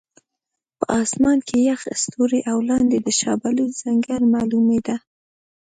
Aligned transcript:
په 0.79 0.85
اسمان 1.03 1.37
کې 1.47 1.57
یخ 1.69 1.81
ستوري 2.03 2.41
او 2.51 2.57
لاندې 2.69 2.97
د 3.01 3.07
شاه 3.19 3.37
بلوط 3.41 3.71
ځنګل 3.83 4.21
معلومېده. 4.33 4.95